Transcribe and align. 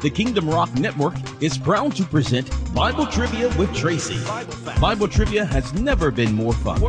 The 0.00 0.10
Kingdom 0.10 0.48
Rock 0.48 0.72
Network 0.74 1.14
is 1.40 1.58
proud 1.58 1.96
to 1.96 2.04
present 2.04 2.48
Bible 2.72 3.04
Trivia 3.06 3.48
with 3.58 3.74
Tracy. 3.74 4.16
Bible 4.80 5.08
Trivia 5.08 5.44
has 5.44 5.74
never 5.74 6.12
been 6.12 6.34
more 6.34 6.52
fun. 6.52 6.80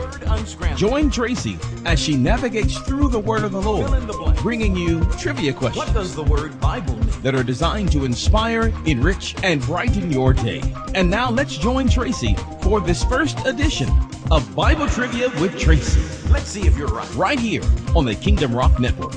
Join 0.78 1.10
Tracy 1.10 1.58
as 1.86 2.00
she 2.00 2.16
navigates 2.16 2.78
through 2.80 3.10
the 3.10 3.20
Word 3.20 3.44
of 3.44 3.52
the 3.52 3.62
Lord, 3.62 4.36
bringing 4.38 4.76
you 4.76 5.04
trivia 5.18 5.54
questions. 5.54 5.88
What 5.88 5.94
does 5.96 6.14
the 6.16 6.24
word 6.24 6.60
Bible 6.60 6.96
mean? 6.98 7.10
that 7.24 7.36
are 7.36 7.44
designed 7.44 7.92
to 7.92 8.06
inspire, 8.06 8.72
enrich, 8.86 9.36
and 9.44 9.62
brighten 9.62 10.12
your 10.12 10.32
day. 10.34 10.62
And 10.94 11.10
now 11.10 11.32
let's 11.32 11.58
join 11.58 11.90
Tracy 11.90 12.36
for 12.62 12.80
this 12.80 13.04
first 13.04 13.46
edition 13.46 13.90
of 14.32 14.56
Bible 14.56 14.88
Trivia 14.88 15.30
with 15.42 15.58
Tracy, 15.60 16.00
Let's 16.32 16.48
see 16.48 16.68
if 16.68 16.78
you're 16.78 16.88
right. 16.88 17.16
right 17.16 17.40
here 17.40 17.64
on 17.96 18.06
the 18.06 18.14
Kingdom 18.16 18.56
Rock 18.56 18.80
Network. 18.80 19.14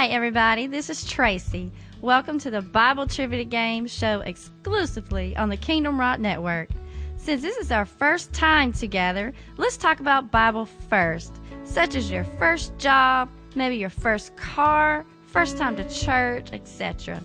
Hi, 0.00 0.06
everybody. 0.06 0.66
This 0.66 0.88
is 0.88 1.04
Tracy. 1.04 1.70
Welcome 2.00 2.38
to 2.38 2.50
the 2.50 2.62
Bible 2.62 3.06
Trivia 3.06 3.44
Game 3.44 3.86
show 3.86 4.20
exclusively 4.20 5.36
on 5.36 5.50
the 5.50 5.58
Kingdom 5.58 6.00
Rock 6.00 6.18
Network. 6.18 6.70
Since 7.18 7.42
this 7.42 7.58
is 7.58 7.70
our 7.70 7.84
first 7.84 8.32
time 8.32 8.72
together, 8.72 9.34
let's 9.58 9.76
talk 9.76 10.00
about 10.00 10.30
Bible 10.30 10.64
first, 10.64 11.34
such 11.64 11.96
as 11.96 12.10
your 12.10 12.24
first 12.24 12.78
job, 12.78 13.28
maybe 13.54 13.76
your 13.76 13.90
first 13.90 14.34
car, 14.38 15.04
first 15.26 15.58
time 15.58 15.76
to 15.76 15.86
church, 15.90 16.48
etc. 16.54 17.22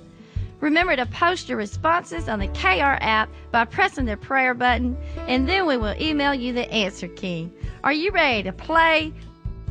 Remember 0.60 0.98
to 0.98 1.06
post 1.06 1.48
your 1.48 1.58
responses 1.58 2.28
on 2.28 2.40
the 2.40 2.50
KR 2.50 3.00
app 3.00 3.30
by 3.54 3.64
pressing 3.64 4.04
the 4.04 4.18
prayer 4.18 4.54
button, 4.54 4.98
and 5.30 5.48
then 5.48 5.66
we 5.66 5.78
will 5.78 5.96
email 5.98 6.34
you 6.34 6.52
the 6.52 6.70
answer 6.74 7.08
key. 7.08 7.50
Are 7.86 7.94
you 7.94 8.12
ready 8.12 8.44
to 8.44 8.52
play? 8.52 9.14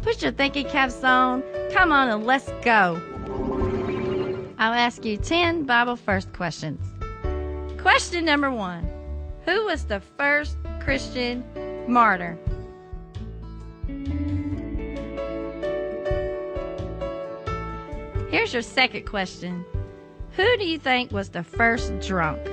Put 0.04 0.20
your 0.20 0.32
thinking 0.32 0.68
caps 0.68 1.02
on. 1.02 1.42
Come 1.72 1.90
on 1.90 2.10
and 2.10 2.26
let's 2.26 2.50
go. 2.62 3.00
I'll 4.58 4.74
ask 4.74 5.02
you 5.02 5.16
10 5.16 5.64
Bible 5.64 5.96
first 5.96 6.30
questions. 6.34 6.78
Question 7.80 8.26
number 8.26 8.50
one 8.50 8.86
Who 9.46 9.64
was 9.64 9.84
the 9.86 10.00
first 10.00 10.58
Christian 10.80 11.42
martyr? 11.88 12.38
Here's 18.30 18.52
your 18.52 18.62
second 18.62 19.06
question 19.06 19.64
Who 20.36 20.56
do 20.58 20.66
you 20.66 20.78
think 20.78 21.12
was 21.12 21.30
the 21.30 21.42
first 21.42 21.98
drunk? 22.00 22.46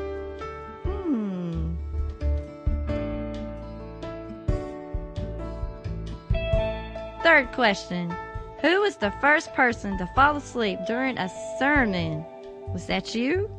Third 7.31 7.53
question 7.53 8.13
Who 8.59 8.81
was 8.81 8.97
the 8.97 9.09
first 9.21 9.53
person 9.53 9.97
to 9.99 10.05
fall 10.07 10.35
asleep 10.35 10.79
during 10.85 11.17
a 11.17 11.29
sermon? 11.57 12.25
Was 12.73 12.87
that 12.87 13.15
you? 13.15 13.49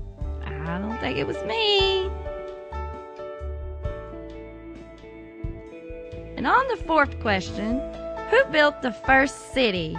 I 0.45 0.79
don't 0.79 0.99
think 0.99 1.17
it 1.17 1.27
was 1.27 1.43
me. 1.45 2.11
And 6.37 6.47
on 6.47 6.69
the 6.69 6.77
fourth 6.87 7.19
question, 7.21 7.81
who 8.29 8.45
built 8.53 8.83
the 8.83 8.93
first 8.93 9.55
city? 9.55 9.97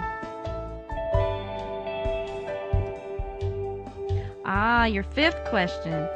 Ah, 4.44 4.84
your 4.84 5.02
fifth 5.02 5.44
question. 5.46 6.08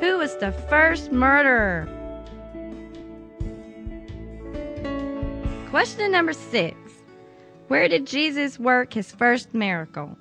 Who 0.00 0.18
was 0.18 0.36
the 0.38 0.50
first 0.68 1.12
murderer? 1.12 1.88
Question 5.70 6.10
number 6.10 6.32
six. 6.32 6.73
Where 7.68 7.88
did 7.88 8.06
Jesus 8.06 8.58
work 8.58 8.92
his 8.92 9.10
first 9.10 9.54
miracle? 9.54 10.16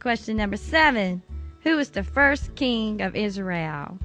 Question 0.00 0.36
number 0.36 0.56
seven. 0.56 1.22
Who 1.62 1.76
was 1.76 1.90
the 1.90 2.02
first 2.02 2.54
king 2.56 3.02
of 3.02 3.14
Israel? 3.14 3.98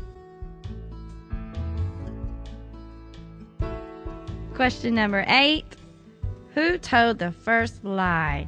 Question 4.54 4.96
number 4.96 5.26
eight. 5.28 5.66
Who 6.54 6.78
told 6.78 7.20
the 7.20 7.32
first 7.32 7.84
lie? 7.84 8.48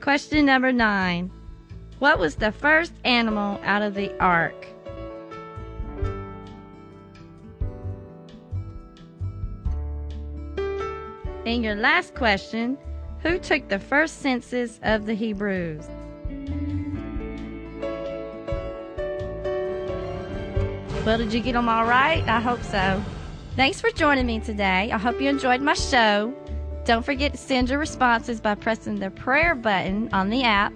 Question 0.00 0.46
number 0.46 0.72
nine. 0.72 1.30
What 1.98 2.18
was 2.18 2.36
the 2.36 2.52
first 2.52 2.92
animal 3.04 3.60
out 3.64 3.82
of 3.82 3.94
the 3.94 4.16
ark? 4.18 4.66
And 11.48 11.64
your 11.64 11.76
last 11.76 12.14
question 12.14 12.76
Who 13.22 13.38
took 13.38 13.68
the 13.68 13.78
first 13.78 14.18
census 14.18 14.78
of 14.82 15.06
the 15.06 15.14
Hebrews? 15.14 15.88
Well, 21.06 21.16
did 21.16 21.32
you 21.32 21.40
get 21.40 21.54
them 21.54 21.70
all 21.70 21.86
right? 21.86 22.22
I 22.28 22.38
hope 22.38 22.62
so. 22.62 23.02
Thanks 23.56 23.80
for 23.80 23.90
joining 23.92 24.26
me 24.26 24.40
today. 24.40 24.92
I 24.92 24.98
hope 24.98 25.22
you 25.22 25.30
enjoyed 25.30 25.62
my 25.62 25.72
show. 25.72 26.34
Don't 26.84 27.02
forget 27.02 27.32
to 27.32 27.38
send 27.38 27.70
your 27.70 27.78
responses 27.78 28.42
by 28.42 28.54
pressing 28.54 28.96
the 28.96 29.10
prayer 29.10 29.54
button 29.54 30.10
on 30.12 30.28
the 30.28 30.44
app, 30.44 30.74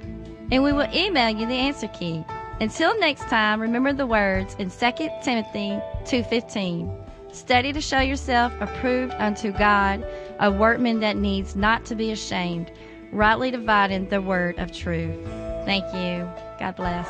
and 0.50 0.62
we 0.62 0.72
will 0.72 0.88
email 0.94 1.28
you 1.28 1.46
the 1.46 1.52
answer 1.52 1.88
key. 1.88 2.24
Until 2.60 2.98
next 2.98 3.28
time, 3.28 3.60
remember 3.60 3.92
the 3.92 4.06
words 4.06 4.56
in 4.58 4.70
2 4.70 5.10
Timothy 5.22 5.78
2:15. 6.06 7.02
Study 7.32 7.72
to 7.72 7.80
show 7.80 8.00
yourself 8.00 8.52
approved 8.60 9.14
unto 9.14 9.52
God, 9.52 10.06
a 10.38 10.50
workman 10.50 11.00
that 11.00 11.16
needs 11.16 11.56
not 11.56 11.86
to 11.86 11.94
be 11.94 12.12
ashamed, 12.12 12.70
rightly 13.10 13.50
dividing 13.50 14.08
the 14.10 14.20
word 14.20 14.58
of 14.58 14.70
truth. 14.70 15.16
Thank 15.64 15.84
you. 15.94 16.28
God 16.60 16.76
bless. 16.76 17.08